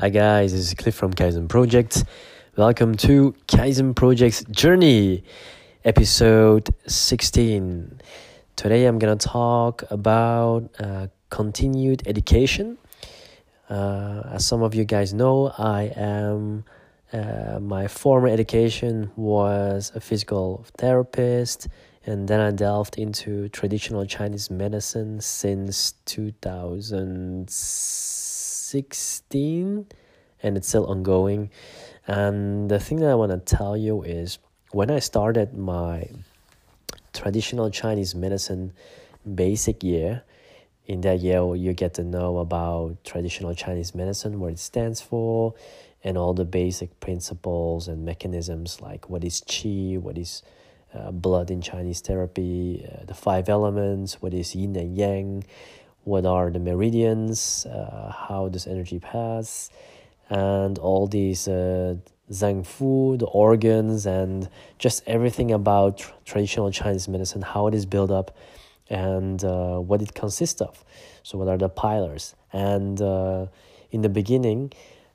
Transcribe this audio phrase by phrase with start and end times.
[0.00, 2.04] Hi guys, this is Cliff from Kaizen Project.
[2.56, 5.22] Welcome to Kaizen Project's Journey,
[5.84, 8.00] episode 16.
[8.56, 12.78] Today I'm gonna talk about uh, continued education.
[13.68, 16.64] Uh, as some of you guys know, I am
[17.12, 21.68] uh, my former education was a physical therapist,
[22.06, 27.50] and then I delved into traditional Chinese medicine since 2000.
[28.70, 29.86] 16
[30.42, 31.50] and it's still ongoing.
[32.06, 34.38] And the thing that I want to tell you is
[34.70, 36.08] when I started my
[37.12, 38.72] traditional Chinese medicine
[39.34, 40.22] basic year,
[40.86, 45.54] in that year you get to know about traditional Chinese medicine, what it stands for,
[46.02, 50.42] and all the basic principles and mechanisms like what is qi, what is
[50.94, 55.44] uh, blood in Chinese therapy, uh, the five elements, what is yin and yang,
[56.04, 59.70] what are the meridians, uh, how does energy pass,
[60.28, 61.96] and all these uh,
[62.30, 67.84] Zang Fu, the organs, and just everything about tr- traditional Chinese medicine, how it is
[67.84, 68.36] built up,
[68.88, 70.84] and uh, what it consists of.
[71.22, 72.34] So, what are the pillars?
[72.52, 73.46] And uh,
[73.90, 74.72] in the beginning,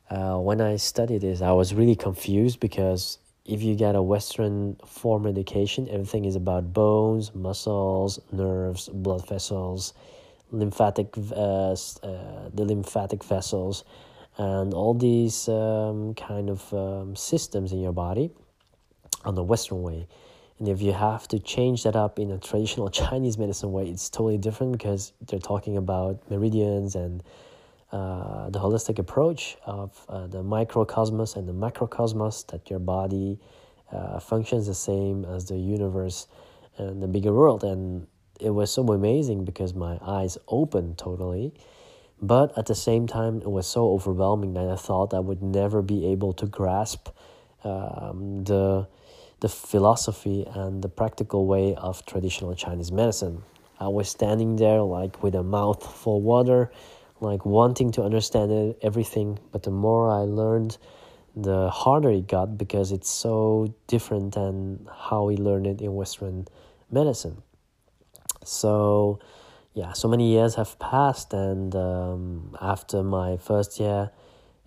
[0.09, 4.75] uh, when I studied this, I was really confused because if you get a Western
[4.85, 9.93] form education, everything is about bones, muscles, nerves, blood vessels
[10.51, 11.75] lymphatic uh, uh,
[12.53, 13.83] the lymphatic vessels
[14.37, 18.29] and all these um, kind of um, systems in your body
[19.23, 20.07] on the western way.
[20.59, 24.09] And if you have to change that up in a traditional chinese medicine way it's
[24.09, 27.23] totally different because they're talking about meridians and
[27.91, 33.39] uh, the holistic approach of uh, the microcosmos and the macrocosmos that your body
[33.91, 36.27] uh, functions the same as the universe
[36.77, 37.63] and the bigger world.
[37.63, 38.07] And
[38.39, 41.53] it was so amazing because my eyes opened totally.
[42.21, 45.81] But at the same time, it was so overwhelming that I thought I would never
[45.81, 47.09] be able to grasp
[47.63, 48.87] um, the,
[49.41, 53.43] the philosophy and the practical way of traditional Chinese medicine.
[53.79, 56.71] I was standing there like with a mouth full of water,
[57.19, 59.39] like wanting to understand it, everything.
[59.51, 60.77] But the more I learned,
[61.35, 66.47] the harder it got because it's so different than how we learn it in Western
[66.89, 67.41] medicine.
[68.45, 69.19] So,
[69.73, 74.11] yeah, so many years have passed, and um, after my first year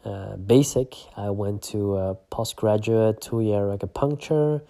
[0.05, 4.63] uh, basic, I went to a postgraduate two year acupuncture.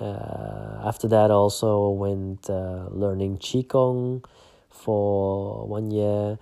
[0.00, 4.24] Uh, after that, also went uh, learning qigong
[4.70, 6.38] for one year,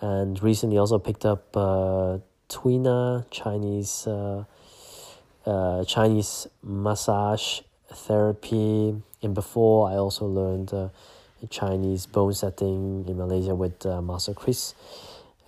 [0.00, 2.18] and recently also picked up uh,
[3.30, 4.44] Chinese uh,
[5.46, 8.94] uh, Chinese massage therapy.
[9.22, 10.88] And before, I also learned uh,
[11.48, 14.74] Chinese bone setting in Malaysia with uh, Master Chris,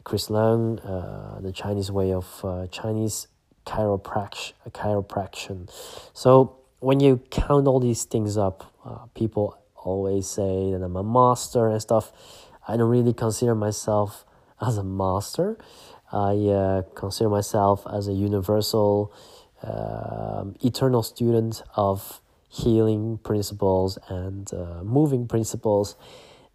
[0.04, 3.28] Chris Leung, uh, the Chinese way of uh, Chinese
[3.66, 5.69] chiropraction, chiropraction.
[6.12, 11.03] So when you count all these things up, uh, people always say that I'm a
[11.03, 12.12] master and stuff.
[12.66, 14.24] I don't really consider myself
[14.60, 15.59] as a master.
[16.10, 19.12] I uh, consider myself as a universal,
[19.62, 22.22] um, eternal student of
[22.52, 25.96] healing principles and uh, moving principles.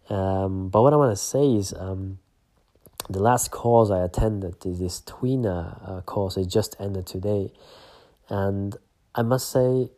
[0.08, 2.18] Um, but what I want to say is um,
[3.10, 5.58] the last course I attended, this Tuina
[5.88, 7.50] uh, course, it just ended today.
[8.28, 8.76] And
[9.14, 9.90] I must say,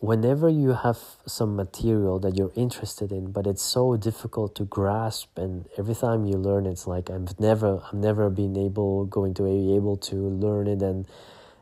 [0.00, 5.36] whenever you have some material that you're interested in, but it's so difficult to grasp,
[5.36, 9.42] and every time you learn, it's like I've never, I've never been able, going to
[9.42, 11.06] be able to learn it and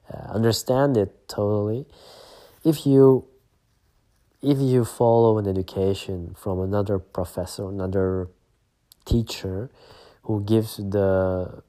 [0.08, 1.84] uh, understand it totally.
[2.64, 3.26] If you
[4.42, 8.28] if you follow an education from another professor, another
[9.04, 9.70] teacher
[10.22, 11.62] who gives the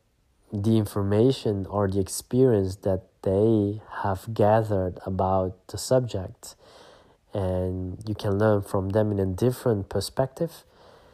[0.54, 6.56] the information or the experience that they have gathered about the subject
[7.34, 10.66] and you can learn from them in a different perspective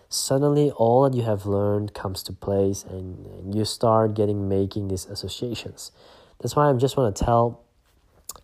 [0.09, 4.87] suddenly all that you have learned comes to place and, and you start getting making
[4.87, 5.91] these associations.
[6.39, 7.63] That's why i just want to tell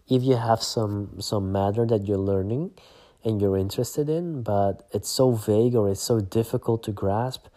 [0.10, 2.72] if you have some some matter that you're learning
[3.24, 7.48] and you're interested in, but it's so vague or it's so difficult to grasp,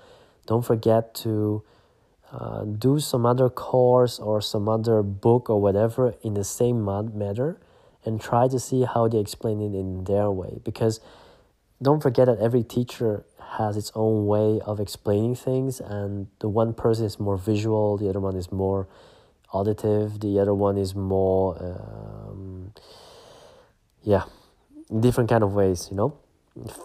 [0.47, 1.63] don't forget to
[2.33, 7.61] uh, do some other course or some other book or whatever in the same matter
[8.05, 10.61] and try to see how they explain it in their way.
[10.65, 11.01] Because
[11.83, 13.25] don't forget that every teacher
[13.59, 18.09] has its own way of explaining things, and the one person is more visual, the
[18.09, 18.89] other one is more
[19.53, 22.73] auditive, the other one is more, um,
[24.03, 24.25] yeah
[25.01, 26.19] different kind of ways you know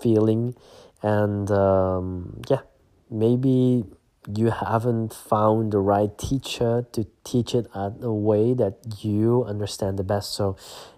[0.02, 0.56] feeling
[1.02, 2.62] and um, yeah
[3.10, 3.84] maybe
[4.28, 9.98] you haven't found the right teacher to teach it at a way that you understand
[9.98, 10.34] the best.
[10.34, 10.56] So,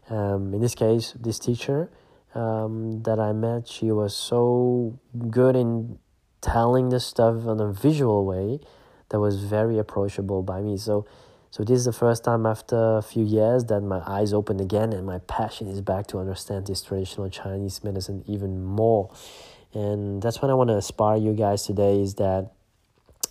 [0.10, 1.90] um, in this case, this teacher
[2.36, 5.00] um, that I met, she was so
[5.30, 6.00] good in
[6.42, 8.60] telling the stuff in a visual way
[9.10, 10.78] that was very approachable by me.
[10.78, 11.06] So,
[11.54, 14.92] so this is the first time after a few years that my eyes opened again
[14.92, 19.14] and my passion is back to understand this traditional Chinese medicine even more.
[19.72, 22.54] And that's what I want to inspire you guys today is that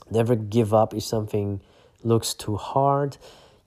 [0.09, 1.63] never give up if something
[2.05, 3.17] looks too hard.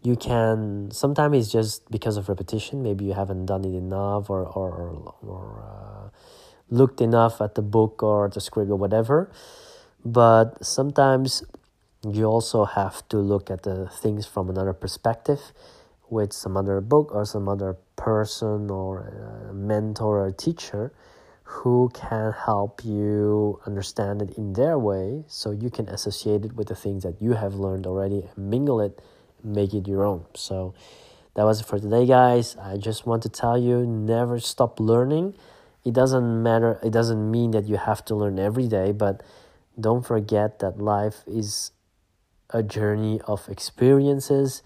[0.04, 2.82] You can sometimes it's just because of repetition.
[2.82, 6.18] Maybe you haven't done it enough or or or uh,
[6.70, 9.30] looked enough at the book or the script or whatever.
[10.06, 11.44] But sometimes
[12.14, 15.54] you also have to look at the things from another perspective
[16.10, 20.92] with some other book or some other person or mentor or teacher
[21.44, 26.68] who can help you understand it in their way so you can associate it with
[26.68, 29.00] the things that you have learned already mingle it
[29.44, 30.26] make it your own.
[30.34, 30.74] So
[31.36, 32.56] that was it for today guys.
[32.58, 35.36] I just want to tell you never stop learning.
[35.84, 39.22] It doesn't matter it doesn't mean that you have to learn every day but
[39.80, 41.72] don't forget that life is
[42.50, 44.62] a journey of experiences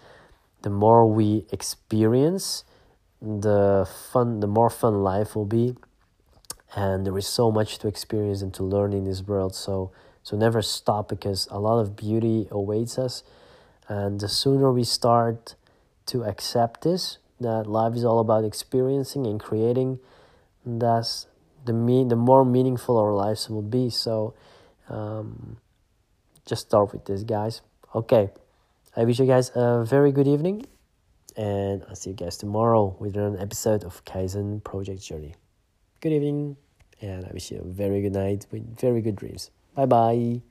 [0.62, 2.64] the more we experience
[3.22, 5.76] the fun the more fun life will be.
[6.76, 9.56] And there is so much to experience and to learn in this world.
[9.56, 9.92] So
[10.24, 13.24] so never stop because a lot of beauty awaits us.
[13.88, 15.56] And the sooner we start
[16.08, 20.00] to accept this that life is all about experiencing and creating
[20.66, 21.28] that's
[21.66, 23.90] the mean the more meaningful our lives will be.
[23.90, 24.34] So
[24.90, 25.58] um,
[26.46, 27.62] just start with this guys
[27.96, 28.30] okay
[28.96, 30.66] i wish you guys a very good evening
[31.38, 35.36] and i'll see you guys tomorrow with an episode of kaizen project journey
[36.02, 36.56] good evening,
[37.02, 39.52] and I wish you a very good night with very good dreams.
[39.76, 40.42] Bye bye.